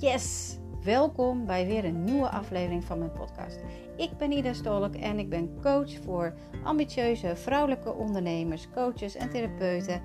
Yes! 0.00 0.58
Welkom 0.84 1.46
bij 1.46 1.66
weer 1.66 1.84
een 1.84 2.04
nieuwe 2.04 2.30
aflevering 2.30 2.84
van 2.84 2.98
mijn 2.98 3.12
podcast. 3.12 3.60
Ik 3.96 4.16
ben 4.18 4.32
Ida 4.32 4.52
Stolk 4.52 4.94
en 4.94 5.18
ik 5.18 5.28
ben 5.28 5.60
coach 5.62 5.92
voor 6.04 6.34
ambitieuze 6.64 7.36
vrouwelijke 7.36 7.94
ondernemers, 7.94 8.68
coaches 8.74 9.16
en 9.16 9.30
therapeuten. 9.30 10.02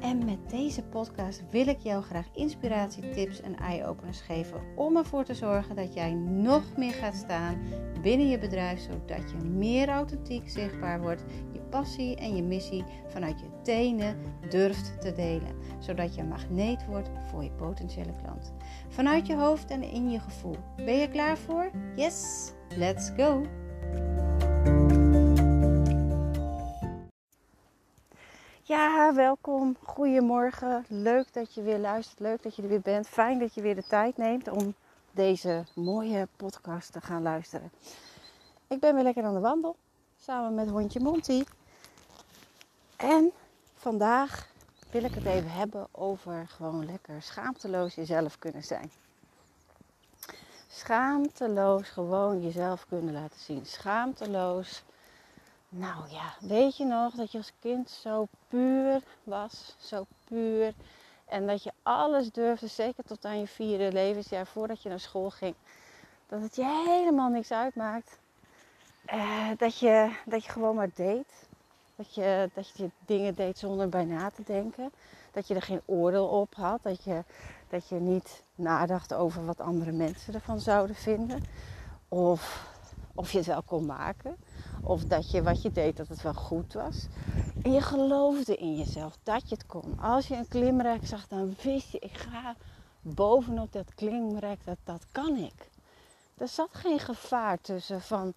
En 0.00 0.24
met 0.24 0.50
deze 0.50 0.82
podcast 0.82 1.42
wil 1.50 1.66
ik 1.66 1.78
jou 1.78 2.02
graag 2.02 2.26
inspiratie, 2.34 3.10
tips 3.10 3.40
en 3.40 3.56
eye-openers 3.56 4.20
geven 4.20 4.60
om 4.76 4.96
ervoor 4.96 5.24
te 5.24 5.34
zorgen 5.34 5.76
dat 5.76 5.94
jij 5.94 6.14
nog 6.14 6.62
meer 6.76 6.92
gaat 6.92 7.14
staan 7.14 7.58
binnen 8.02 8.28
je 8.28 8.38
bedrijf, 8.38 8.80
zodat 8.80 9.30
je 9.30 9.48
meer 9.48 9.88
authentiek 9.88 10.48
zichtbaar 10.48 11.00
wordt, 11.00 11.24
je 11.52 11.60
passie 11.60 12.16
en 12.16 12.36
je 12.36 12.42
missie 12.42 12.84
vanuit 13.06 13.40
je 13.40 13.46
tenen 13.62 14.16
durft 14.48 15.00
te 15.00 15.12
delen, 15.12 15.56
zodat 15.78 16.14
je 16.14 16.24
magneet 16.24 16.86
wordt 16.86 17.10
voor 17.30 17.44
je 17.44 17.50
potentiële 17.50 18.12
klant. 18.22 18.52
Vanuit 18.88 19.26
je 19.26 19.36
hoofd 19.36 19.70
en 19.70 19.82
in 19.82 20.10
je 20.10 20.20
gevoel. 20.20 20.56
Ben 20.76 20.98
je 20.98 21.08
klaar 21.08 21.38
voor? 21.38 21.70
Yes, 21.96 22.52
let's 22.76 23.12
go! 23.16 23.42
Welkom. 29.14 29.76
Goedemorgen. 29.82 30.84
Leuk 30.88 31.32
dat 31.32 31.54
je 31.54 31.62
weer 31.62 31.78
luistert. 31.78 32.20
Leuk 32.20 32.42
dat 32.42 32.56
je 32.56 32.62
er 32.62 32.68
weer 32.68 32.80
bent. 32.80 33.08
Fijn 33.08 33.38
dat 33.38 33.54
je 33.54 33.60
weer 33.60 33.74
de 33.74 33.86
tijd 33.86 34.16
neemt 34.16 34.48
om 34.48 34.74
deze 35.10 35.64
mooie 35.74 36.28
podcast 36.36 36.92
te 36.92 37.00
gaan 37.00 37.22
luisteren. 37.22 37.70
Ik 38.66 38.80
ben 38.80 38.94
weer 38.94 39.02
lekker 39.02 39.24
aan 39.24 39.34
de 39.34 39.40
wandel. 39.40 39.76
Samen 40.20 40.54
met 40.54 40.68
hondje 40.68 41.00
Monty. 41.00 41.44
En 42.96 43.32
vandaag 43.74 44.48
wil 44.90 45.04
ik 45.04 45.14
het 45.14 45.24
even 45.24 45.50
hebben 45.50 45.86
over 45.90 46.46
gewoon 46.48 46.86
lekker 46.86 47.22
schaamteloos 47.22 47.94
jezelf 47.94 48.38
kunnen 48.38 48.62
zijn. 48.62 48.90
Schaamteloos 50.68 51.88
gewoon 51.88 52.42
jezelf 52.42 52.86
kunnen 52.88 53.14
laten 53.14 53.40
zien. 53.40 53.66
Schaamteloos. 53.66 54.82
Nou 55.72 56.08
ja, 56.08 56.34
weet 56.40 56.76
je 56.76 56.84
nog 56.84 57.14
dat 57.14 57.32
je 57.32 57.38
als 57.38 57.52
kind 57.60 57.90
zo 57.90 58.26
puur 58.48 59.02
was, 59.24 59.76
zo 59.78 60.06
puur. 60.24 60.72
En 61.24 61.46
dat 61.46 61.62
je 61.62 61.72
alles 61.82 62.30
durfde, 62.30 62.66
zeker 62.66 63.04
tot 63.04 63.24
aan 63.24 63.38
je 63.38 63.46
vierde 63.46 63.92
levensjaar 63.92 64.46
voordat 64.46 64.82
je 64.82 64.88
naar 64.88 65.00
school 65.00 65.30
ging. 65.30 65.54
Dat 66.26 66.42
het 66.42 66.56
je 66.56 66.84
helemaal 66.86 67.28
niks 67.28 67.52
uitmaakt. 67.52 68.18
Uh, 69.14 69.48
dat, 69.56 69.78
je, 69.78 70.16
dat 70.26 70.44
je 70.44 70.50
gewoon 70.50 70.74
maar 70.74 70.90
deed. 70.94 71.48
Dat 71.96 72.14
je, 72.14 72.50
dat 72.54 72.68
je 72.76 72.90
dingen 73.06 73.34
deed 73.34 73.58
zonder 73.58 73.88
bij 73.88 74.04
na 74.04 74.30
te 74.30 74.42
denken. 74.42 74.92
Dat 75.32 75.48
je 75.48 75.54
er 75.54 75.62
geen 75.62 75.82
oordeel 75.84 76.26
op 76.26 76.54
had. 76.54 76.82
Dat 76.82 77.04
je, 77.04 77.24
dat 77.68 77.88
je 77.88 77.94
niet 77.94 78.42
nadacht 78.54 79.14
over 79.14 79.44
wat 79.44 79.60
andere 79.60 79.92
mensen 79.92 80.34
ervan 80.34 80.60
zouden 80.60 80.96
vinden. 80.96 81.44
Of 82.08 82.68
of 83.14 83.32
je 83.32 83.38
het 83.38 83.46
wel 83.46 83.62
kon 83.62 83.86
maken. 83.86 84.36
Of 84.82 85.04
dat 85.04 85.30
je 85.30 85.42
wat 85.42 85.62
je 85.62 85.70
deed, 85.70 85.96
dat 85.96 86.08
het 86.08 86.22
wel 86.22 86.34
goed 86.34 86.72
was. 86.72 87.06
En 87.62 87.72
je 87.72 87.80
geloofde 87.80 88.56
in 88.56 88.76
jezelf 88.76 89.18
dat 89.22 89.48
je 89.48 89.54
het 89.54 89.66
kon. 89.66 90.00
Als 90.00 90.26
je 90.26 90.36
een 90.36 90.48
klimrek 90.48 91.06
zag, 91.06 91.28
dan 91.28 91.54
wist 91.62 91.92
je, 91.92 91.98
ik 91.98 92.16
ga 92.16 92.54
bovenop 93.00 93.72
dat 93.72 93.94
klimrek, 93.94 94.64
dat, 94.64 94.78
dat 94.84 95.06
kan 95.12 95.36
ik. 95.36 95.68
Er 96.36 96.48
zat 96.48 96.68
geen 96.72 96.98
gevaar 96.98 97.60
tussen 97.60 98.00
van, 98.00 98.34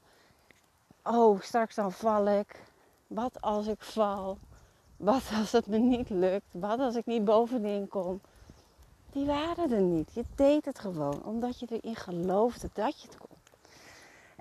oh, 1.04 1.42
straks 1.42 1.76
dan 1.76 1.92
val 1.92 2.28
ik. 2.28 2.64
Wat 3.08 3.42
als 3.42 3.68
ik 3.68 3.82
val? 3.82 4.38
Wat 4.98 5.24
als 5.40 5.52
het 5.52 5.68
me 5.68 5.78
niet 5.78 6.10
lukt? 6.10 6.46
Wat 6.52 6.80
als 6.80 6.96
ik 6.96 7.06
niet 7.06 7.26
bovenin 7.26 7.88
kom? 7.88 8.22
Die 9.12 9.26
waren 9.26 9.72
er 9.72 9.82
niet. 9.82 10.14
Je 10.14 10.24
deed 10.36 10.66
het 10.66 10.80
gewoon 10.80 11.24
omdat 11.24 11.60
je 11.60 11.68
erin 11.70 11.96
geloofde 11.96 12.70
dat 12.74 13.02
je 13.02 13.08
het 13.08 13.18
kon. 13.18 13.33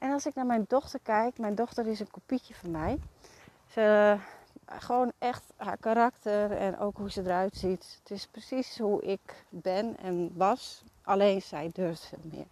En 0.03 0.13
als 0.13 0.27
ik 0.27 0.35
naar 0.35 0.47
mijn 0.47 0.65
dochter 0.69 1.01
kijk, 1.03 1.39
mijn 1.39 1.55
dochter 1.55 1.87
is 1.87 2.01
een 2.01 2.11
kopietje 2.11 2.55
van 2.55 2.71
mij. 2.71 2.99
Ze, 3.67 4.17
gewoon 4.67 5.13
echt 5.19 5.53
haar 5.57 5.77
karakter 5.77 6.53
en 6.53 6.79
ook 6.79 6.97
hoe 6.97 7.11
ze 7.11 7.21
eruit 7.21 7.57
ziet. 7.57 7.99
Het 8.03 8.11
is 8.11 8.27
precies 8.27 8.79
hoe 8.79 9.03
ik 9.03 9.45
ben 9.49 9.97
en 9.99 10.33
was. 10.37 10.85
Alleen 11.03 11.43
zij 11.43 11.71
durft 11.73 12.05
veel 12.05 12.31
meer. 12.33 12.47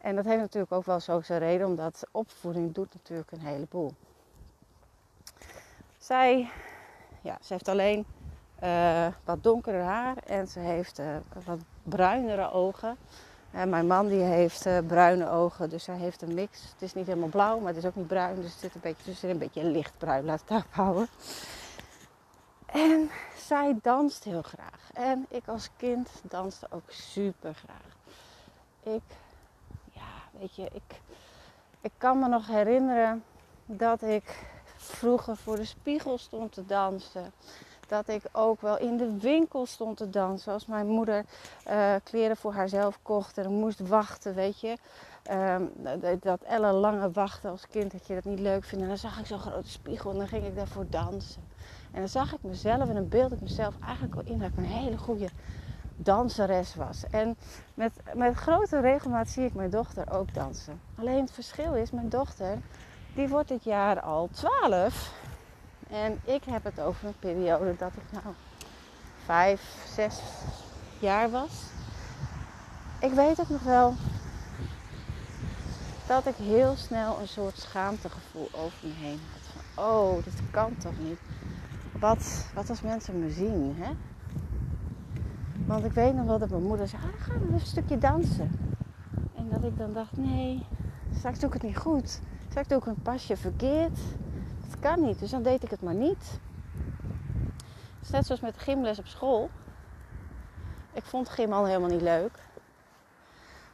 En 0.00 0.16
dat 0.16 0.24
heeft 0.24 0.40
natuurlijk 0.40 0.72
ook 0.72 0.84
wel 0.84 1.00
zo 1.00 1.20
zijn 1.20 1.38
reden, 1.38 1.66
omdat 1.66 2.06
opvoeding 2.10 2.74
doet 2.74 2.94
natuurlijk 2.94 3.30
een 3.30 3.46
heleboel. 3.46 3.92
Zij, 5.98 6.50
ja, 7.22 7.38
ze 7.40 7.52
heeft 7.52 7.68
alleen 7.68 8.06
uh, 8.62 9.06
wat 9.24 9.42
donkerder 9.42 9.82
haar 9.82 10.16
en 10.16 10.48
ze 10.48 10.58
heeft 10.58 10.98
uh, 10.98 11.16
wat 11.44 11.60
bruinere 11.82 12.50
ogen. 12.50 12.96
En 13.56 13.68
mijn 13.68 13.86
man 13.86 14.06
die 14.06 14.20
heeft 14.20 14.66
uh, 14.66 14.78
bruine 14.86 15.30
ogen, 15.30 15.70
dus 15.70 15.86
hij 15.86 15.96
heeft 15.96 16.22
een 16.22 16.34
mix. 16.34 16.62
Het 16.72 16.82
is 16.82 16.94
niet 16.94 17.06
helemaal 17.06 17.28
blauw, 17.28 17.58
maar 17.58 17.68
het 17.68 17.76
is 17.76 17.84
ook 17.84 17.94
niet 17.94 18.06
bruin. 18.06 18.34
Dus 18.34 18.50
het 18.50 18.60
zit 18.60 18.74
een 18.74 18.80
beetje 18.80 19.02
tussen 19.02 19.30
een 19.30 19.38
beetje 19.38 19.64
lichtbruin, 19.64 20.24
laat 20.24 20.38
het 20.38 20.48
daarop 20.48 20.72
houden. 20.74 21.08
En 22.66 23.10
zij 23.36 23.78
danst 23.82 24.24
heel 24.24 24.42
graag. 24.42 24.90
En 24.92 25.26
ik 25.28 25.48
als 25.48 25.70
kind 25.76 26.08
danste 26.22 26.66
ook 26.70 26.90
super 26.90 27.54
graag. 27.54 27.96
Ik, 28.82 29.02
ja, 29.92 30.38
weet 30.38 30.54
je, 30.54 30.68
ik, 30.72 31.00
ik 31.80 31.92
kan 31.98 32.18
me 32.18 32.28
nog 32.28 32.46
herinneren 32.46 33.24
dat 33.66 34.02
ik 34.02 34.46
vroeger 34.76 35.36
voor 35.36 35.56
de 35.56 35.64
spiegel 35.64 36.18
stond 36.18 36.52
te 36.52 36.66
dansen 36.66 37.32
dat 37.88 38.08
ik 38.08 38.22
ook 38.32 38.60
wel 38.60 38.78
in 38.78 38.96
de 38.96 39.18
winkel 39.18 39.66
stond 39.66 39.96
te 39.96 40.10
dansen. 40.10 40.52
Als 40.52 40.66
mijn 40.66 40.86
moeder 40.86 41.24
uh, 41.68 41.94
kleren 42.02 42.36
voor 42.36 42.52
haarzelf 42.52 42.98
kocht 43.02 43.38
en 43.38 43.52
moest 43.52 43.88
wachten, 43.88 44.34
weet 44.34 44.60
je. 44.60 44.76
Um, 45.30 45.72
dat 46.20 46.42
ellenlange 46.42 47.10
wachten 47.10 47.50
als 47.50 47.66
kind, 47.66 47.92
dat 47.92 48.06
je 48.06 48.14
dat 48.14 48.24
niet 48.24 48.38
leuk 48.38 48.64
vindt. 48.64 48.82
En 48.82 48.88
dan 48.88 48.98
zag 48.98 49.18
ik 49.18 49.26
zo'n 49.26 49.38
grote 49.38 49.70
spiegel 49.70 50.10
en 50.10 50.18
dan 50.18 50.28
ging 50.28 50.46
ik 50.46 50.56
daarvoor 50.56 50.86
dansen. 50.90 51.42
En 51.92 51.98
dan 51.98 52.08
zag 52.08 52.34
ik 52.34 52.42
mezelf 52.42 52.88
en 52.88 52.94
dan 52.94 53.08
beeld 53.08 53.32
ik 53.32 53.40
mezelf 53.40 53.74
eigenlijk 53.84 54.14
wel 54.14 54.24
in 54.24 54.38
dat 54.38 54.48
ik 54.48 54.56
een 54.56 54.64
hele 54.64 54.98
goede 54.98 55.28
danseres 55.96 56.74
was. 56.74 57.04
En 57.10 57.36
met, 57.74 57.92
met 58.14 58.34
grote 58.34 58.80
regelmaat 58.80 59.28
zie 59.28 59.44
ik 59.44 59.54
mijn 59.54 59.70
dochter 59.70 60.12
ook 60.12 60.34
dansen. 60.34 60.80
Alleen 60.98 61.20
het 61.20 61.32
verschil 61.32 61.74
is, 61.74 61.90
mijn 61.90 62.08
dochter, 62.08 62.58
die 63.14 63.28
wordt 63.28 63.48
dit 63.48 63.64
jaar 63.64 64.00
al 64.00 64.28
12. 64.32 65.12
En 65.90 66.20
ik 66.24 66.44
heb 66.44 66.64
het 66.64 66.80
over 66.80 67.06
een 67.06 67.18
periode 67.18 67.76
dat 67.78 67.92
ik 67.92 68.12
nou 68.22 68.34
vijf, 69.24 69.60
zes 69.94 70.20
jaar 70.98 71.30
was. 71.30 71.62
Ik 73.00 73.12
weet 73.12 73.40
ook 73.40 73.48
nog 73.48 73.62
wel 73.62 73.94
dat 76.06 76.26
ik 76.26 76.34
heel 76.34 76.74
snel 76.76 77.20
een 77.20 77.28
soort 77.28 77.58
schaamtegevoel 77.58 78.48
over 78.52 78.78
me 78.82 78.92
heen 78.94 79.20
had. 79.32 79.62
Van, 79.74 79.84
oh, 79.84 80.24
dit 80.24 80.40
kan 80.50 80.76
toch 80.76 80.98
niet? 80.98 81.18
Wat, 82.00 82.46
wat 82.54 82.70
als 82.70 82.80
mensen 82.80 83.18
me 83.18 83.30
zien, 83.30 83.76
hè? 83.78 83.90
Want 85.66 85.84
ik 85.84 85.92
weet 85.92 86.14
nog 86.14 86.26
wel 86.26 86.38
dat 86.38 86.50
mijn 86.50 86.62
moeder 86.62 86.88
zei, 86.88 87.02
ah, 87.02 87.22
gaan 87.22 87.46
we 87.46 87.52
een 87.52 87.60
stukje 87.60 87.98
dansen. 87.98 88.58
En 89.34 89.48
dat 89.50 89.64
ik 89.64 89.78
dan 89.78 89.92
dacht, 89.92 90.16
nee, 90.16 90.66
straks 91.14 91.38
doe 91.38 91.48
ik 91.48 91.54
het 91.54 91.62
niet 91.62 91.76
goed. 91.76 92.20
Straks 92.48 92.68
doe 92.68 92.78
ik 92.78 92.86
een 92.86 93.02
pasje 93.02 93.36
verkeerd 93.36 93.98
het 93.98 94.25
kan 94.86 95.00
niet. 95.00 95.18
Dus 95.18 95.30
dan 95.30 95.42
deed 95.42 95.62
ik 95.62 95.70
het 95.70 95.82
maar 95.82 95.94
niet. 95.94 96.40
net 98.10 98.26
zoals 98.26 98.40
met 98.40 98.54
de 98.54 98.60
gymles 98.60 98.98
op 98.98 99.06
school. 99.06 99.50
Ik 100.92 101.04
vond 101.04 101.28
gym 101.28 101.52
al 101.52 101.66
helemaal 101.66 101.88
niet 101.88 102.02
leuk. 102.02 102.38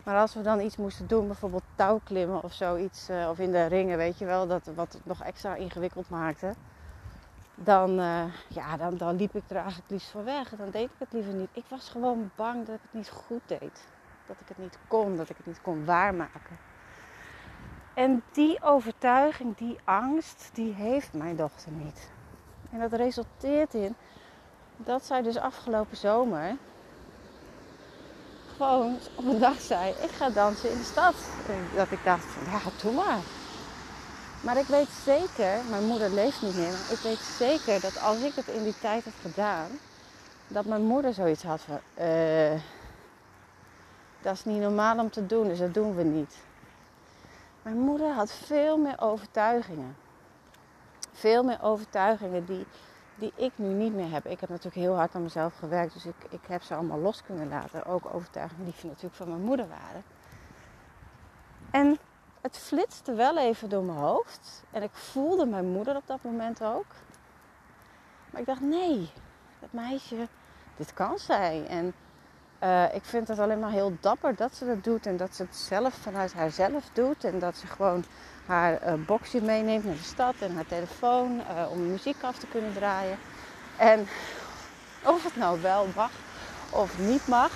Maar 0.04 0.16
als 0.16 0.34
we 0.34 0.42
dan 0.42 0.60
iets 0.60 0.76
moesten 0.76 1.06
doen, 1.06 1.26
bijvoorbeeld 1.26 1.62
touwklimmen 1.74 2.42
of 2.42 2.52
zoiets, 2.52 3.10
uh, 3.10 3.28
of 3.28 3.38
in 3.38 3.52
de 3.52 3.66
ringen, 3.66 3.96
weet 3.96 4.18
je 4.18 4.24
wel, 4.24 4.46
dat, 4.46 4.70
wat 4.74 4.92
het 4.92 5.06
nog 5.06 5.22
extra 5.22 5.54
ingewikkeld 5.54 6.10
maakte, 6.10 6.54
dan, 7.54 7.98
uh, 7.98 8.24
ja, 8.48 8.76
dan, 8.76 8.96
dan 8.96 9.16
liep 9.16 9.34
ik 9.34 9.42
er 9.48 9.56
eigenlijk 9.56 9.90
liefst 9.90 10.10
voor 10.10 10.24
weg. 10.24 10.48
Dan 10.48 10.70
deed 10.70 10.84
ik 10.84 10.98
het 10.98 11.12
liever 11.12 11.32
niet. 11.32 11.50
Ik 11.52 11.64
was 11.68 11.88
gewoon 11.88 12.30
bang 12.34 12.66
dat 12.66 12.74
ik 12.74 12.80
het 12.82 12.92
niet 12.92 13.10
goed 13.10 13.42
deed. 13.46 13.86
Dat 14.26 14.36
ik 14.40 14.48
het 14.48 14.58
niet 14.58 14.78
kon, 14.88 15.16
dat 15.16 15.28
ik 15.28 15.36
het 15.36 15.46
niet 15.46 15.62
kon 15.62 15.84
waarmaken. 15.84 16.71
En 17.94 18.22
die 18.32 18.62
overtuiging, 18.62 19.56
die 19.56 19.78
angst, 19.84 20.50
die 20.52 20.72
heeft 20.72 21.12
mijn 21.12 21.36
dochter 21.36 21.72
niet. 21.72 22.10
En 22.70 22.80
dat 22.80 22.92
resulteert 22.92 23.74
in 23.74 23.94
dat 24.76 25.04
zij 25.04 25.22
dus 25.22 25.36
afgelopen 25.36 25.96
zomer 25.96 26.56
gewoon 28.56 28.98
op 29.14 29.24
een 29.24 29.38
dag 29.38 29.60
zei: 29.60 29.90
Ik 29.90 30.10
ga 30.10 30.30
dansen 30.30 30.70
in 30.70 30.78
de 30.78 30.84
stad. 30.84 31.14
Dat 31.74 31.90
ik 31.90 32.04
dacht: 32.04 32.26
Ja, 32.44 32.58
doe 32.82 32.92
maar. 32.92 33.20
Maar 34.40 34.56
ik 34.56 34.66
weet 34.66 34.88
zeker, 35.04 35.60
mijn 35.70 35.86
moeder 35.86 36.10
leeft 36.10 36.42
niet 36.42 36.56
meer, 36.56 36.70
maar 36.70 36.90
ik 36.90 36.98
weet 36.98 37.18
zeker 37.18 37.80
dat 37.80 38.00
als 38.00 38.20
ik 38.20 38.34
het 38.34 38.46
in 38.46 38.62
die 38.62 38.78
tijd 38.80 39.04
had 39.04 39.12
gedaan, 39.22 39.68
dat 40.48 40.64
mijn 40.64 40.82
moeder 40.82 41.14
zoiets 41.14 41.42
had 41.42 41.60
van: 41.60 41.78
uh, 42.06 42.60
Dat 44.20 44.34
is 44.34 44.44
niet 44.44 44.60
normaal 44.60 44.98
om 44.98 45.10
te 45.10 45.26
doen, 45.26 45.48
dus 45.48 45.58
dat 45.58 45.74
doen 45.74 45.94
we 45.94 46.02
niet. 46.02 46.36
Mijn 47.62 47.78
moeder 47.78 48.12
had 48.12 48.32
veel 48.32 48.78
meer 48.78 49.00
overtuigingen. 49.00 49.96
Veel 51.12 51.42
meer 51.42 51.62
overtuigingen 51.62 52.44
die, 52.44 52.66
die 53.14 53.32
ik 53.36 53.52
nu 53.56 53.68
niet 53.68 53.94
meer 53.94 54.10
heb. 54.10 54.26
Ik 54.26 54.40
heb 54.40 54.48
natuurlijk 54.48 54.76
heel 54.76 54.96
hard 54.96 55.14
aan 55.14 55.22
mezelf 55.22 55.54
gewerkt, 55.58 55.92
dus 55.92 56.06
ik, 56.06 56.14
ik 56.30 56.46
heb 56.46 56.62
ze 56.62 56.74
allemaal 56.74 56.98
los 56.98 57.22
kunnen 57.22 57.48
laten. 57.48 57.84
Ook 57.86 58.14
overtuigingen 58.14 58.64
die 58.64 58.74
natuurlijk 58.82 59.14
van 59.14 59.28
mijn 59.28 59.42
moeder 59.42 59.68
waren. 59.68 60.02
En 61.70 61.98
het 62.40 62.58
flitste 62.58 63.14
wel 63.14 63.38
even 63.38 63.68
door 63.68 63.84
mijn 63.84 63.98
hoofd. 63.98 64.62
En 64.70 64.82
ik 64.82 64.92
voelde 64.92 65.46
mijn 65.46 65.72
moeder 65.72 65.96
op 65.96 66.06
dat 66.06 66.22
moment 66.22 66.64
ook. 66.64 66.86
Maar 68.30 68.40
ik 68.40 68.46
dacht, 68.46 68.60
nee, 68.60 69.10
dat 69.60 69.72
meisje, 69.72 70.28
dit 70.76 70.92
kan 70.94 71.18
zij. 71.18 71.66
En 71.66 71.94
uh, 72.62 72.94
ik 72.94 73.04
vind 73.04 73.28
het 73.28 73.38
alleen 73.38 73.58
maar 73.58 73.70
heel 73.70 73.96
dapper 74.00 74.34
dat 74.34 74.54
ze 74.54 74.66
dat 74.66 74.84
doet. 74.84 75.06
En 75.06 75.16
dat 75.16 75.36
ze 75.36 75.42
het 75.42 75.56
zelf 75.56 75.94
vanuit 75.94 76.32
haarzelf 76.32 76.84
doet. 76.92 77.24
En 77.24 77.38
dat 77.38 77.56
ze 77.56 77.66
gewoon 77.66 78.04
haar 78.46 78.86
uh, 78.86 78.92
boxje 79.06 79.42
meeneemt 79.42 79.84
naar 79.84 79.94
de 79.94 80.02
stad 80.02 80.34
en 80.38 80.54
haar 80.54 80.66
telefoon 80.66 81.36
uh, 81.36 81.70
om 81.70 81.86
muziek 81.86 82.22
af 82.22 82.38
te 82.38 82.46
kunnen 82.46 82.72
draaien. 82.72 83.18
En 83.76 84.08
of 85.04 85.24
het 85.24 85.36
nou 85.36 85.62
wel 85.62 85.86
mag 85.94 86.10
of 86.70 86.98
niet 86.98 87.26
mag, 87.26 87.50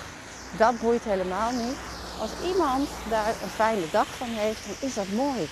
dat 0.57 0.81
boeit 0.81 1.03
helemaal 1.03 1.51
niet. 1.51 1.79
Als 2.21 2.31
iemand 2.45 2.89
daar 3.09 3.29
een 3.29 3.49
fijne 3.49 3.91
dag 3.91 4.07
van 4.07 4.27
heeft, 4.27 4.67
dan 4.67 4.89
is 4.89 4.95
dat 4.95 5.09
mooi. 5.09 5.49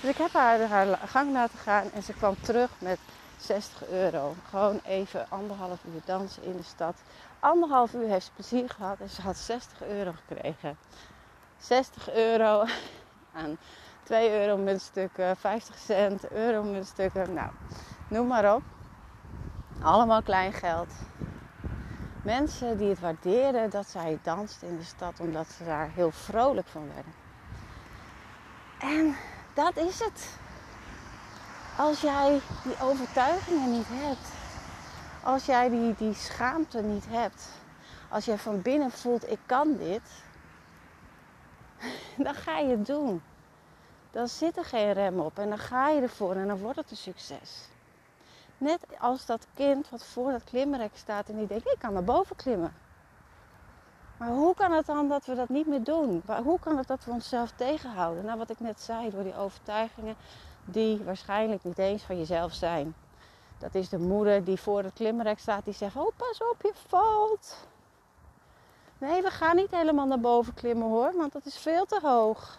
Dus 0.00 0.10
ik 0.10 0.16
heb 0.16 0.32
haar 0.32 0.60
haar 0.60 0.98
gang 1.06 1.32
laten 1.32 1.58
gaan 1.58 1.90
en 1.94 2.02
ze 2.02 2.12
kwam 2.12 2.36
terug 2.40 2.70
met 2.78 2.98
60 3.44 3.88
euro. 3.88 4.34
Gewoon 4.48 4.80
even 4.84 5.26
anderhalf 5.28 5.84
uur 5.84 6.00
dansen 6.04 6.42
in 6.42 6.56
de 6.56 6.62
stad. 6.62 7.02
Anderhalf 7.40 7.94
uur 7.94 8.08
heeft 8.08 8.26
ze 8.26 8.32
plezier 8.32 8.68
gehad 8.70 9.00
en 9.00 9.08
ze 9.08 9.22
had 9.22 9.36
60 9.36 9.82
euro 9.82 10.12
gekregen. 10.12 10.76
60 11.58 12.12
euro 12.12 12.64
aan 13.40 13.58
2 14.02 14.40
euro 14.40 14.56
muntstukken, 14.56 15.36
50 15.36 15.78
cent, 15.78 16.30
euro 16.30 16.62
muntstukken. 16.62 17.34
Nou, 17.34 17.50
noem 18.08 18.26
maar 18.26 18.54
op. 18.54 18.62
Allemaal 19.82 20.22
klein 20.22 20.52
geld. 20.52 20.92
Mensen 22.22 22.76
die 22.76 22.88
het 22.88 23.00
waarderen 23.00 23.70
dat 23.70 23.88
zij 23.88 24.18
danst 24.22 24.62
in 24.62 24.76
de 24.76 24.84
stad 24.84 25.20
omdat 25.20 25.46
ze 25.48 25.64
daar 25.64 25.90
heel 25.90 26.10
vrolijk 26.10 26.66
van 26.66 26.88
werden. 26.94 27.12
En 28.78 29.16
dat 29.54 29.76
is 29.76 29.98
het. 29.98 30.38
Als 31.76 32.00
jij 32.00 32.40
die 32.62 32.80
overtuigingen 32.80 33.72
niet 33.72 33.88
hebt, 33.88 34.28
als 35.22 35.44
jij 35.44 35.68
die, 35.68 35.94
die 35.94 36.14
schaamte 36.14 36.82
niet 36.82 37.04
hebt, 37.08 37.48
als 38.08 38.24
jij 38.24 38.38
van 38.38 38.62
binnen 38.62 38.90
voelt 38.90 39.30
ik 39.30 39.38
kan 39.46 39.76
dit, 39.76 40.02
dan 42.24 42.34
ga 42.34 42.58
je 42.58 42.76
het 42.76 42.86
doen. 42.86 43.22
Dan 44.10 44.28
zit 44.28 44.56
er 44.56 44.64
geen 44.64 44.92
rem 44.92 45.18
op 45.18 45.38
en 45.38 45.48
dan 45.48 45.58
ga 45.58 45.88
je 45.88 46.00
ervoor 46.00 46.34
en 46.34 46.46
dan 46.46 46.58
wordt 46.58 46.78
het 46.78 46.90
een 46.90 46.96
succes. 46.96 47.68
Net 48.58 48.86
als 48.98 49.26
dat 49.26 49.46
kind 49.54 49.90
wat 49.90 50.04
voor 50.04 50.30
dat 50.30 50.44
klimrek 50.44 50.96
staat 50.96 51.28
en 51.28 51.36
die 51.36 51.46
denkt, 51.46 51.66
ik 51.66 51.78
kan 51.78 51.92
naar 51.92 52.04
boven 52.04 52.36
klimmen. 52.36 52.74
Maar 54.16 54.28
hoe 54.28 54.54
kan 54.54 54.72
het 54.72 54.86
dan 54.86 55.08
dat 55.08 55.26
we 55.26 55.34
dat 55.34 55.48
niet 55.48 55.66
meer 55.66 55.84
doen? 55.84 56.22
Hoe 56.42 56.58
kan 56.58 56.78
het 56.78 56.86
dat 56.86 57.04
we 57.04 57.10
onszelf 57.10 57.50
tegenhouden? 57.50 58.24
Nou, 58.24 58.38
wat 58.38 58.50
ik 58.50 58.60
net 58.60 58.80
zei, 58.80 59.10
door 59.10 59.22
die 59.22 59.36
overtuigingen 59.36 60.16
die 60.64 61.04
waarschijnlijk 61.04 61.64
niet 61.64 61.78
eens 61.78 62.02
van 62.02 62.18
jezelf 62.18 62.52
zijn. 62.52 62.94
Dat 63.58 63.74
is 63.74 63.88
de 63.88 63.98
moeder 63.98 64.44
die 64.44 64.60
voor 64.60 64.82
het 64.82 64.92
klimrek 64.92 65.38
staat, 65.38 65.64
die 65.64 65.74
zegt: 65.74 65.96
Oh, 65.96 66.16
pas 66.16 66.38
op, 66.38 66.62
je 66.62 66.72
valt. 66.86 67.66
Nee, 68.98 69.22
we 69.22 69.30
gaan 69.30 69.56
niet 69.56 69.70
helemaal 69.70 70.06
naar 70.06 70.20
boven 70.20 70.54
klimmen 70.54 70.88
hoor, 70.88 71.12
want 71.16 71.32
dat 71.32 71.46
is 71.46 71.56
veel 71.58 71.84
te 71.84 71.98
hoog. 72.02 72.58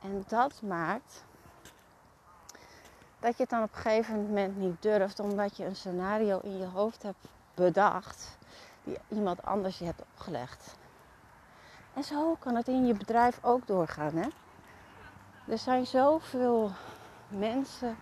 En 0.00 0.24
dat 0.28 0.62
maakt 0.62 1.24
dat 3.18 3.36
je 3.36 3.42
het 3.42 3.50
dan 3.50 3.62
op 3.62 3.74
een 3.74 3.80
gegeven 3.80 4.26
moment 4.26 4.56
niet 4.56 4.82
durft, 4.82 5.20
omdat 5.20 5.56
je 5.56 5.64
een 5.64 5.76
scenario 5.76 6.38
in 6.42 6.58
je 6.58 6.66
hoofd 6.66 7.02
hebt 7.02 7.28
bedacht 7.54 8.38
die 8.84 8.98
iemand 9.08 9.42
anders 9.42 9.78
je 9.78 9.84
hebt 9.84 10.02
opgelegd. 10.12 10.76
En 11.94 12.04
zo 12.04 12.36
kan 12.38 12.54
het 12.54 12.68
in 12.68 12.86
je 12.86 12.94
bedrijf 12.94 13.38
ook 13.42 13.66
doorgaan. 13.66 14.14
Hè? 14.16 14.28
Er 15.48 15.58
zijn 15.58 15.86
zoveel 15.86 16.70
mensen, 17.28 17.96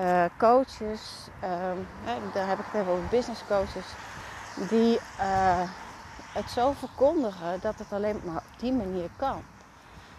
uh, 0.00 0.24
coaches, 0.38 1.28
uh, 1.44 1.50
daar 2.34 2.48
heb 2.48 2.58
ik 2.58 2.64
het 2.64 2.80
even 2.80 2.92
over 2.92 3.08
business 3.10 3.46
coaches, 3.46 3.86
die 4.68 5.00
uh, 5.20 5.70
het 6.32 6.50
zo 6.50 6.72
verkondigen 6.72 7.60
dat 7.60 7.78
het 7.78 7.92
alleen 7.92 8.20
maar 8.24 8.36
op 8.36 8.60
die 8.60 8.72
manier 8.72 9.08
kan. 9.16 9.42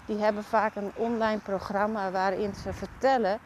Die 0.06 0.18
hebben 0.18 0.44
vaak 0.44 0.76
een 0.76 0.92
online 0.96 1.40
programma 1.40 2.12
waarin 2.12 2.56
ze 2.56 2.74
vertellen 2.74 3.40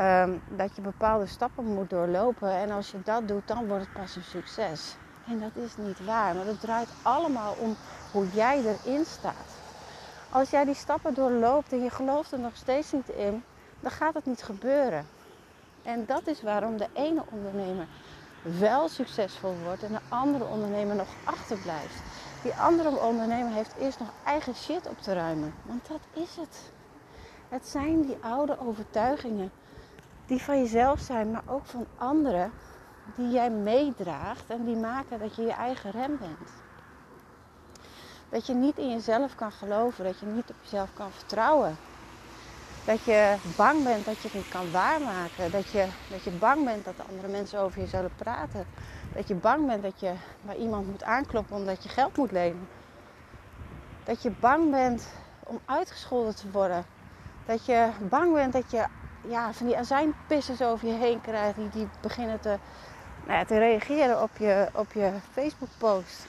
um, 0.00 0.40
dat 0.48 0.76
je 0.76 0.82
bepaalde 0.82 1.26
stappen 1.26 1.64
moet 1.64 1.90
doorlopen. 1.90 2.52
En 2.52 2.70
als 2.70 2.90
je 2.90 2.98
dat 3.04 3.28
doet, 3.28 3.48
dan 3.48 3.66
wordt 3.66 3.84
het 3.84 3.92
pas 3.92 4.16
een 4.16 4.22
succes. 4.22 4.96
En 5.26 5.40
dat 5.40 5.64
is 5.64 5.76
niet 5.76 6.04
waar, 6.04 6.34
maar 6.34 6.46
het 6.46 6.60
draait 6.60 6.88
allemaal 7.02 7.54
om 7.58 7.76
hoe 8.12 8.28
jij 8.28 8.58
erin 8.58 9.04
staat. 9.04 9.59
Als 10.32 10.50
jij 10.50 10.64
die 10.64 10.74
stappen 10.74 11.14
doorloopt 11.14 11.72
en 11.72 11.82
je 11.82 11.90
gelooft 11.90 12.32
er 12.32 12.38
nog 12.38 12.56
steeds 12.56 12.92
niet 12.92 13.08
in, 13.08 13.42
dan 13.80 13.90
gaat 13.90 14.14
het 14.14 14.26
niet 14.26 14.42
gebeuren. 14.42 15.06
En 15.82 16.06
dat 16.06 16.26
is 16.26 16.42
waarom 16.42 16.76
de 16.76 16.86
ene 16.92 17.22
ondernemer 17.30 17.86
wel 18.42 18.88
succesvol 18.88 19.54
wordt 19.64 19.82
en 19.82 19.92
de 19.92 20.00
andere 20.08 20.44
ondernemer 20.44 20.96
nog 20.96 21.08
achterblijft. 21.24 22.02
Die 22.42 22.54
andere 22.54 22.90
ondernemer 22.90 23.52
heeft 23.52 23.74
eerst 23.80 23.98
nog 23.98 24.08
eigen 24.24 24.54
shit 24.54 24.88
op 24.88 25.00
te 25.00 25.12
ruimen. 25.12 25.54
Want 25.62 25.88
dat 25.88 26.00
is 26.24 26.36
het. 26.36 26.72
Het 27.48 27.66
zijn 27.66 28.02
die 28.02 28.16
oude 28.20 28.58
overtuigingen 28.60 29.50
die 30.26 30.42
van 30.42 30.58
jezelf 30.58 31.00
zijn, 31.00 31.30
maar 31.30 31.44
ook 31.46 31.66
van 31.66 31.86
anderen, 31.98 32.52
die 33.16 33.30
jij 33.30 33.50
meedraagt 33.50 34.50
en 34.50 34.64
die 34.64 34.76
maken 34.76 35.18
dat 35.18 35.36
je 35.36 35.42
je 35.42 35.52
eigen 35.52 35.90
rem 35.90 36.18
bent. 36.18 36.50
Dat 38.30 38.46
je 38.46 38.54
niet 38.54 38.78
in 38.78 38.90
jezelf 38.90 39.34
kan 39.34 39.52
geloven, 39.52 40.04
dat 40.04 40.18
je 40.18 40.26
niet 40.26 40.50
op 40.50 40.56
jezelf 40.62 40.88
kan 40.94 41.12
vertrouwen. 41.12 41.76
Dat 42.84 43.04
je 43.04 43.36
bang 43.56 43.84
bent 43.84 44.04
dat 44.04 44.16
je 44.16 44.22
het 44.22 44.32
niet 44.32 44.48
kan 44.48 44.70
waarmaken. 44.70 45.50
Dat 45.50 45.70
je, 45.70 45.86
dat 46.10 46.24
je 46.24 46.30
bang 46.30 46.64
bent 46.64 46.84
dat 46.84 46.96
de 46.96 47.02
andere 47.02 47.28
mensen 47.28 47.60
over 47.60 47.80
je 47.80 47.86
zullen 47.86 48.10
praten. 48.16 48.66
Dat 49.14 49.28
je 49.28 49.34
bang 49.34 49.66
bent 49.66 49.82
dat 49.82 50.00
je 50.00 50.12
bij 50.42 50.56
iemand 50.56 50.86
moet 50.86 51.02
aankloppen 51.02 51.56
omdat 51.56 51.82
je 51.82 51.88
geld 51.88 52.16
moet 52.16 52.32
lenen. 52.32 52.68
Dat 54.04 54.22
je 54.22 54.30
bang 54.40 54.70
bent 54.70 55.08
om 55.46 55.60
uitgescholden 55.64 56.36
te 56.36 56.50
worden. 56.50 56.84
Dat 57.46 57.66
je 57.66 57.88
bang 58.08 58.32
bent 58.32 58.52
dat 58.52 58.70
je 58.70 58.84
ja, 59.28 59.52
van 59.52 59.66
die 59.66 59.78
azijnpissers 59.78 60.62
over 60.62 60.88
je 60.88 60.94
heen 60.94 61.20
krijgt. 61.20 61.56
Die, 61.56 61.68
die 61.68 61.88
beginnen 62.00 62.40
te, 62.40 62.58
nou 63.26 63.38
ja, 63.38 63.44
te 63.44 63.58
reageren 63.58 64.22
op 64.22 64.30
je, 64.38 64.68
op 64.72 64.92
je 64.92 65.12
Facebook 65.32 65.70
post 65.78 66.26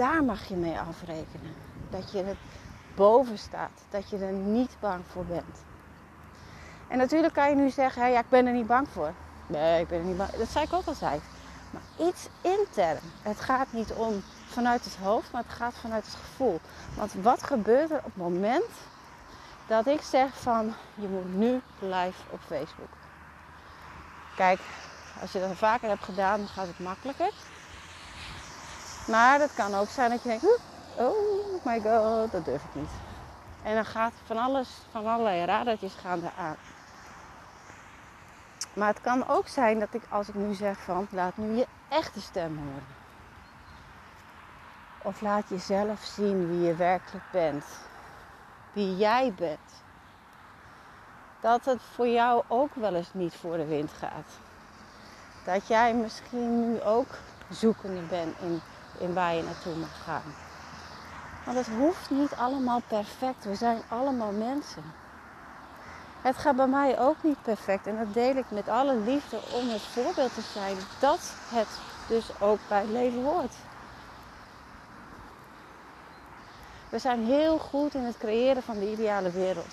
daar 0.00 0.24
mag 0.24 0.48
je 0.48 0.56
mee 0.56 0.78
afrekenen. 0.78 1.54
Dat 1.90 2.12
je 2.12 2.22
het 2.22 2.36
boven 2.94 3.38
staat. 3.38 3.70
Dat 3.90 4.10
je 4.10 4.18
er 4.18 4.32
niet 4.32 4.76
bang 4.80 5.04
voor 5.12 5.24
bent. 5.24 5.64
En 6.88 6.98
natuurlijk 6.98 7.34
kan 7.34 7.48
je 7.48 7.56
nu 7.56 7.70
zeggen, 7.70 8.10
ja, 8.10 8.18
ik 8.18 8.28
ben 8.28 8.46
er 8.46 8.52
niet 8.52 8.66
bang 8.66 8.88
voor. 8.88 9.12
Nee, 9.46 9.80
ik 9.80 9.88
ben 9.88 9.98
er 9.98 10.04
niet 10.04 10.16
bang. 10.16 10.30
Dat 10.30 10.48
zei 10.48 10.64
ik 10.64 10.72
ook 10.72 10.86
altijd. 10.86 11.22
Maar 11.70 12.08
iets 12.08 12.28
intern. 12.40 12.98
Het 13.22 13.40
gaat 13.40 13.72
niet 13.72 13.92
om 13.92 14.22
vanuit 14.46 14.84
het 14.84 14.96
hoofd, 14.96 15.32
maar 15.32 15.42
het 15.42 15.52
gaat 15.52 15.74
vanuit 15.74 16.04
het 16.04 16.14
gevoel. 16.14 16.60
Want 16.96 17.12
wat 17.14 17.42
gebeurt 17.42 17.90
er 17.90 17.98
op 17.98 18.04
het 18.04 18.16
moment 18.16 18.70
dat 19.66 19.86
ik 19.86 20.00
zeg 20.00 20.40
van, 20.40 20.74
je 20.94 21.08
moet 21.08 21.34
nu 21.34 21.60
live 21.78 22.22
op 22.30 22.40
Facebook. 22.46 22.92
Kijk, 24.36 24.60
als 25.20 25.32
je 25.32 25.40
dat 25.40 25.56
vaker 25.56 25.88
hebt 25.88 26.04
gedaan, 26.04 26.38
dan 26.38 26.48
gaat 26.48 26.66
het 26.66 26.78
makkelijker. 26.78 27.30
Maar 29.10 29.38
dat 29.38 29.54
kan 29.54 29.74
ook 29.74 29.88
zijn 29.88 30.10
dat 30.10 30.22
je 30.22 30.28
denkt, 30.28 30.44
oh 30.96 31.64
my 31.64 31.80
god, 31.80 32.32
dat 32.32 32.44
durf 32.44 32.64
ik 32.64 32.74
niet. 32.74 32.90
En 33.62 33.74
dan 33.74 33.84
gaat 33.84 34.12
van 34.24 34.36
alles, 34.36 34.68
van 34.90 35.06
allerlei 35.06 35.44
radertjes 35.44 35.94
gaan 35.94 36.18
eraan. 36.18 36.56
Maar 38.72 38.88
het 38.88 39.00
kan 39.00 39.28
ook 39.28 39.48
zijn 39.48 39.78
dat 39.78 39.94
ik, 39.94 40.02
als 40.08 40.28
ik 40.28 40.34
nu 40.34 40.54
zeg 40.54 40.78
van, 40.78 41.08
laat 41.10 41.36
nu 41.36 41.56
je 41.56 41.66
echte 41.88 42.20
stem 42.20 42.56
horen. 42.58 42.86
Of 45.02 45.20
laat 45.20 45.48
jezelf 45.48 46.00
zien 46.04 46.48
wie 46.48 46.60
je 46.60 46.74
werkelijk 46.74 47.24
bent. 47.32 47.64
Wie 48.72 48.96
jij 48.96 49.32
bent. 49.36 49.82
Dat 51.40 51.64
het 51.64 51.82
voor 51.94 52.08
jou 52.08 52.42
ook 52.48 52.74
wel 52.74 52.94
eens 52.94 53.12
niet 53.12 53.34
voor 53.34 53.56
de 53.56 53.66
wind 53.66 53.90
gaat. 53.98 54.28
Dat 55.44 55.66
jij 55.66 55.94
misschien 55.94 56.70
nu 56.70 56.82
ook 56.82 57.08
zoekende 57.48 58.00
bent 58.00 58.38
in 58.40 58.60
in 59.00 59.14
waar 59.14 59.34
je 59.34 59.42
naartoe 59.42 59.74
mag 59.74 60.02
gaan. 60.04 60.34
Want 61.44 61.56
het 61.56 61.68
hoeft 61.68 62.10
niet 62.10 62.32
allemaal 62.36 62.80
perfect. 62.86 63.44
We 63.44 63.54
zijn 63.54 63.82
allemaal 63.88 64.32
mensen. 64.32 64.82
Het 66.20 66.36
gaat 66.36 66.56
bij 66.56 66.66
mij 66.66 66.98
ook 66.98 67.16
niet 67.22 67.42
perfect. 67.42 67.86
En 67.86 67.98
dat 67.98 68.14
deel 68.14 68.36
ik 68.36 68.50
met 68.50 68.68
alle 68.68 68.96
liefde 68.96 69.38
om 69.52 69.68
het 69.68 69.82
voorbeeld 69.82 70.34
te 70.34 70.40
zijn 70.40 70.76
dat 70.98 71.34
het 71.48 71.68
dus 72.08 72.40
ook 72.40 72.58
bij 72.68 72.80
het 72.80 72.90
leven 72.90 73.24
hoort. 73.24 73.54
We 76.88 76.98
zijn 76.98 77.24
heel 77.24 77.58
goed 77.58 77.94
in 77.94 78.04
het 78.04 78.18
creëren 78.18 78.62
van 78.62 78.78
de 78.78 78.90
ideale 78.90 79.30
wereld. 79.30 79.72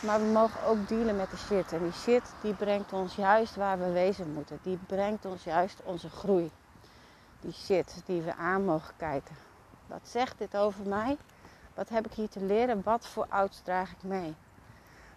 Maar 0.00 0.20
we 0.20 0.26
mogen 0.26 0.64
ook 0.66 0.88
dealen 0.88 1.16
met 1.16 1.30
de 1.30 1.36
shit. 1.36 1.72
En 1.72 1.82
die 1.82 1.92
shit 1.92 2.22
die 2.40 2.54
brengt 2.54 2.92
ons 2.92 3.14
juist 3.14 3.56
waar 3.56 3.78
we 3.78 3.92
wezen 3.92 4.32
moeten. 4.32 4.58
Die 4.62 4.78
brengt 4.86 5.24
ons 5.24 5.44
juist 5.44 5.80
onze 5.84 6.10
groei. 6.10 6.50
Die 7.40 7.52
shit 7.52 8.02
die 8.04 8.22
we 8.22 8.34
aan 8.34 8.64
mogen 8.64 8.94
kijken. 8.96 9.36
Wat 9.86 10.08
zegt 10.08 10.38
dit 10.38 10.56
over 10.56 10.88
mij? 10.88 11.16
Wat 11.74 11.88
heb 11.88 12.06
ik 12.06 12.12
hier 12.12 12.28
te 12.28 12.40
leren? 12.40 12.82
Wat 12.82 13.06
voor 13.06 13.26
ouds 13.28 13.60
draag 13.62 13.90
ik 13.90 14.02
mee? 14.02 14.34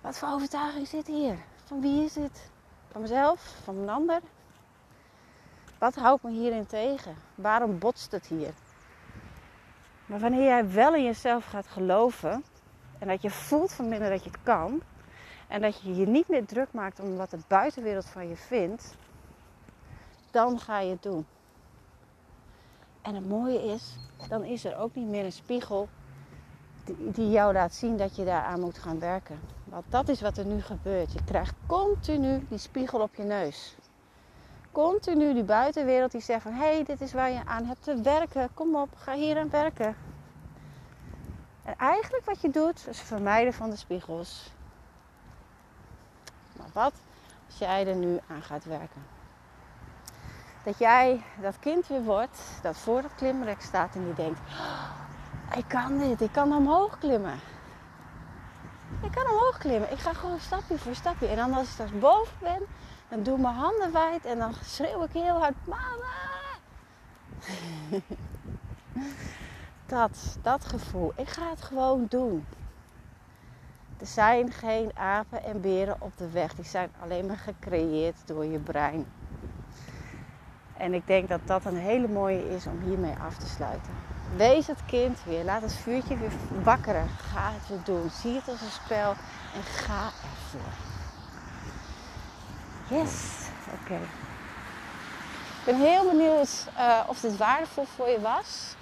Wat 0.01 0.17
voor 0.17 0.29
overtuiging 0.29 0.87
zit 0.87 1.07
hier? 1.07 1.37
Van 1.63 1.81
wie 1.81 2.03
is 2.03 2.13
dit? 2.13 2.49
Van 2.91 3.01
mezelf? 3.01 3.55
Van 3.63 3.77
een 3.77 3.89
ander? 3.89 4.21
Wat 5.77 5.95
houdt 5.95 6.23
me 6.23 6.31
hierin 6.31 6.65
tegen? 6.65 7.15
Waarom 7.35 7.79
botst 7.79 8.11
het 8.11 8.27
hier? 8.27 8.53
Maar 10.05 10.19
wanneer 10.19 10.43
jij 10.43 10.71
wel 10.71 10.95
in 10.95 11.03
jezelf 11.03 11.45
gaat 11.45 11.67
geloven 11.67 12.43
en 12.99 13.07
dat 13.07 13.21
je 13.21 13.29
voelt 13.29 13.73
van 13.73 13.89
binnen 13.89 14.09
dat 14.09 14.23
je 14.23 14.31
kan 14.43 14.81
en 15.47 15.61
dat 15.61 15.81
je 15.81 15.95
je 15.95 16.07
niet 16.07 16.27
meer 16.27 16.45
druk 16.45 16.73
maakt 16.73 16.99
om 16.99 17.15
wat 17.17 17.29
de 17.29 17.39
buitenwereld 17.47 18.05
van 18.05 18.27
je 18.27 18.35
vindt, 18.35 18.95
dan 20.31 20.59
ga 20.59 20.79
je 20.79 20.89
het 20.89 21.03
doen. 21.03 21.25
En 23.11 23.17
het 23.17 23.29
mooie 23.29 23.63
is, 23.63 23.95
dan 24.27 24.43
is 24.43 24.65
er 24.65 24.77
ook 24.77 24.95
niet 24.95 25.07
meer 25.07 25.25
een 25.25 25.31
spiegel 25.31 25.89
die, 26.85 27.29
jou 27.29 27.53
laat 27.53 27.73
zien 27.73 27.97
dat 27.97 28.15
je 28.15 28.25
daaraan 28.25 28.59
moet 28.59 28.77
gaan 28.77 28.99
werken. 28.99 29.39
Want 29.63 29.85
dat 29.89 30.09
is 30.09 30.21
wat 30.21 30.37
er 30.37 30.45
nu 30.45 30.61
gebeurt. 30.61 31.11
Je 31.11 31.23
krijgt 31.23 31.53
continu 31.65 32.45
die 32.49 32.57
spiegel 32.57 32.99
op 32.99 33.15
je 33.15 33.23
neus. 33.23 33.75
Continu 34.71 35.33
die 35.33 35.43
buitenwereld 35.43 36.11
die 36.11 36.21
zegt 36.21 36.41
van 36.41 36.51
hé, 36.51 36.73
hey, 36.73 36.83
dit 36.83 37.01
is 37.01 37.13
waar 37.13 37.31
je 37.31 37.45
aan 37.45 37.65
hebt 37.65 37.83
te 37.83 38.01
werken. 38.01 38.49
Kom 38.53 38.75
op, 38.75 38.89
ga 38.95 39.13
hier 39.13 39.37
aan 39.39 39.49
werken. 39.49 39.95
En 41.63 41.77
eigenlijk 41.77 42.25
wat 42.25 42.41
je 42.41 42.49
doet, 42.49 42.87
is 42.87 42.99
vermijden 42.99 43.53
van 43.53 43.69
de 43.69 43.75
spiegels. 43.75 44.51
Maar 46.57 46.69
wat 46.73 46.93
als 47.47 47.57
jij 47.57 47.87
er 47.87 47.95
nu 47.95 48.19
aan 48.27 48.41
gaat 48.41 48.65
werken? 48.65 49.20
Dat 50.63 50.77
jij 50.77 51.23
dat 51.41 51.59
kind 51.59 51.87
weer 51.87 52.03
wordt, 52.03 52.39
dat 52.61 52.77
voor 52.77 52.97
het 52.97 53.15
klimrek 53.15 53.61
staat 53.61 53.95
en 53.95 54.03
die 54.03 54.13
denkt: 54.13 54.39
oh, 54.49 55.57
Ik 55.57 55.67
kan 55.67 55.97
dit, 55.97 56.21
ik 56.21 56.31
kan 56.31 56.55
omhoog 56.55 56.97
klimmen. 56.97 57.39
Ik 59.03 59.11
kan 59.11 59.23
omhoog 59.31 59.57
klimmen. 59.57 59.91
Ik 59.91 59.99
ga 59.99 60.13
gewoon 60.13 60.39
stapje 60.39 60.77
voor 60.77 60.95
stapje. 60.95 61.27
En 61.27 61.35
dan 61.35 61.53
als 61.53 61.65
ik 61.65 61.71
straks 61.71 61.99
boven 61.99 62.37
ben, 62.39 62.61
dan 63.09 63.23
doe 63.23 63.35
ik 63.35 63.41
mijn 63.41 63.55
handen 63.55 63.91
wijd 63.91 64.25
en 64.25 64.37
dan 64.37 64.53
schreeuw 64.63 65.03
ik 65.03 65.11
heel 65.11 65.39
hard: 65.39 65.55
Mama! 65.65 66.19
dat, 69.85 70.37
dat 70.41 70.65
gevoel. 70.65 71.13
Ik 71.15 71.29
ga 71.29 71.49
het 71.49 71.61
gewoon 71.61 72.05
doen. 72.09 72.45
Er 73.99 74.07
zijn 74.07 74.51
geen 74.51 74.91
apen 74.97 75.43
en 75.43 75.61
beren 75.61 75.95
op 75.99 76.17
de 76.17 76.29
weg. 76.29 76.55
Die 76.55 76.65
zijn 76.65 76.91
alleen 77.01 77.25
maar 77.25 77.37
gecreëerd 77.37 78.17
door 78.25 78.45
je 78.45 78.59
brein. 78.59 79.05
En 80.81 80.93
ik 80.93 81.07
denk 81.07 81.29
dat 81.29 81.39
dat 81.45 81.65
een 81.65 81.77
hele 81.77 82.07
mooie 82.07 82.49
is 82.49 82.65
om 82.65 82.81
hiermee 82.83 83.15
af 83.23 83.37
te 83.37 83.47
sluiten. 83.47 83.93
Wees 84.35 84.67
het 84.67 84.85
kind 84.85 85.19
weer. 85.23 85.43
Laat 85.43 85.61
het 85.61 85.75
vuurtje 85.75 86.17
weer 86.17 86.31
wakkeren. 86.63 87.07
Ga 87.07 87.51
het 87.53 87.67
weer 87.67 87.79
doen. 87.83 88.09
Zie 88.09 88.35
het 88.35 88.47
als 88.47 88.61
een 88.61 88.71
spel 88.85 89.09
en 89.55 89.63
ga 89.63 90.05
ervoor. 90.05 90.73
Yes, 92.97 93.45
oké. 93.81 93.99
Ik 95.59 95.65
ben 95.65 95.75
heel 95.75 96.09
benieuwd 96.09 96.67
uh, 96.77 96.99
of 97.07 97.19
dit 97.19 97.37
waardevol 97.37 97.85
voor 97.85 98.09
je 98.09 98.21
was. 98.21 98.75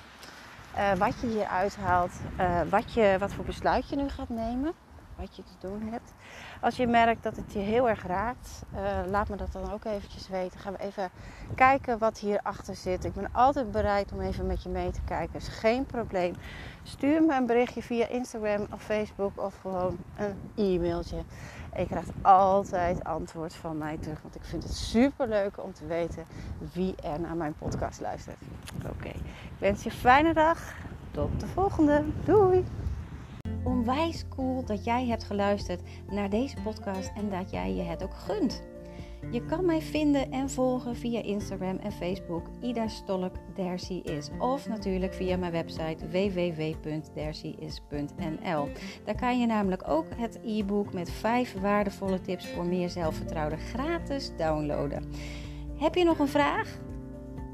Uh, 0.77 0.93
wat 0.93 1.19
je 1.21 1.27
hier 1.27 1.47
uithaalt. 1.47 2.11
Uh, 2.39 2.61
wat, 2.69 2.93
je, 2.93 3.15
wat 3.19 3.33
voor 3.33 3.45
besluit 3.45 3.89
je 3.89 3.95
nu 3.95 4.09
gaat 4.09 4.29
nemen. 4.29 4.73
Wat 5.19 5.35
je 5.35 5.43
te 5.43 5.67
doen 5.67 5.81
hebt. 5.91 6.13
Als 6.61 6.75
je 6.75 6.87
merkt 6.87 7.23
dat 7.23 7.35
het 7.35 7.53
je 7.53 7.59
heel 7.59 7.89
erg 7.89 8.05
raakt, 8.05 8.63
uh, 8.73 8.79
laat 9.07 9.29
me 9.29 9.35
dat 9.35 9.51
dan 9.51 9.71
ook 9.71 9.85
eventjes 9.85 10.27
weten. 10.27 10.59
Gaan 10.59 10.73
we 10.73 10.79
even 10.79 11.09
kijken 11.55 11.97
wat 11.97 12.19
hierachter 12.19 12.75
zit. 12.75 13.03
Ik 13.03 13.13
ben 13.13 13.29
altijd 13.31 13.71
bereid 13.71 14.11
om 14.11 14.21
even 14.21 14.47
met 14.47 14.63
je 14.63 14.69
mee 14.69 14.91
te 14.91 15.01
kijken. 15.05 15.35
Is 15.35 15.47
geen 15.47 15.85
probleem. 15.85 16.35
Stuur 16.83 17.23
me 17.23 17.35
een 17.35 17.45
berichtje 17.45 17.81
via 17.81 18.07
Instagram 18.07 18.67
of 18.73 18.81
Facebook 18.83 19.31
of 19.35 19.59
gewoon 19.61 19.97
een 20.17 20.35
e-mailtje. 20.55 21.23
Ik 21.75 21.87
krijg 21.87 22.05
altijd 22.21 23.03
antwoord 23.03 23.55
van 23.55 23.77
mij 23.77 23.97
terug. 23.97 24.21
Want 24.21 24.35
ik 24.35 24.43
vind 24.43 24.63
het 24.63 24.75
super 24.75 25.27
leuk 25.27 25.63
om 25.63 25.73
te 25.73 25.85
weten 25.85 26.25
wie 26.73 26.95
er 26.95 27.19
naar 27.19 27.35
mijn 27.35 27.53
podcast 27.53 28.01
luistert. 28.01 28.37
Oké, 28.89 29.09
ik 29.09 29.59
wens 29.59 29.83
je 29.83 29.89
een 29.89 29.95
fijne 29.95 30.33
dag. 30.33 30.73
Tot 31.11 31.39
de 31.39 31.47
volgende. 31.47 32.03
Doei! 32.25 32.65
Onwijs 33.63 34.25
cool 34.29 34.65
dat 34.65 34.83
jij 34.83 35.05
hebt 35.05 35.23
geluisterd 35.23 35.81
naar 36.09 36.29
deze 36.29 36.55
podcast 36.63 37.11
en 37.15 37.29
dat 37.29 37.51
jij 37.51 37.73
je 37.73 37.81
het 37.81 38.03
ook 38.03 38.13
gunt. 38.13 38.63
Je 39.31 39.45
kan 39.45 39.65
mij 39.65 39.81
vinden 39.81 40.31
en 40.31 40.49
volgen 40.49 40.95
via 40.95 41.21
Instagram 41.21 41.77
en 41.77 41.91
Facebook 41.91 42.45
Ida 42.61 42.87
Stolk 42.87 43.35
is. 44.03 44.29
Of 44.39 44.67
natuurlijk 44.67 45.13
via 45.13 45.37
mijn 45.37 45.51
website 45.51 46.07
www.dercyis.nl. 46.07 48.69
Daar 49.05 49.15
kan 49.15 49.39
je 49.39 49.45
namelijk 49.45 49.87
ook 49.87 50.05
het 50.15 50.39
e-book 50.43 50.93
met 50.93 51.11
5 51.11 51.59
waardevolle 51.59 52.21
tips 52.21 52.47
voor 52.47 52.65
meer 52.65 52.89
zelfvertrouwen 52.89 53.59
gratis 53.59 54.31
downloaden. 54.37 55.11
Heb 55.77 55.95
je 55.95 56.03
nog 56.03 56.19
een 56.19 56.27
vraag? 56.27 56.79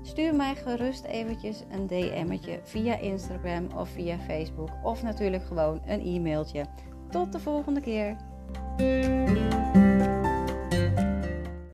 Stuur 0.05 0.35
mij 0.35 0.55
gerust 0.55 1.03
eventjes 1.03 1.63
een 1.71 1.87
DM'tje 1.87 2.59
via 2.63 2.97
Instagram 2.97 3.67
of 3.75 3.89
via 3.89 4.17
Facebook 4.17 4.69
of 4.83 5.03
natuurlijk 5.03 5.45
gewoon 5.45 5.81
een 5.85 6.01
e-mailtje. 6.05 6.65
Tot 7.09 7.31
de 7.31 7.39
volgende 7.39 7.81
keer. 7.81 8.17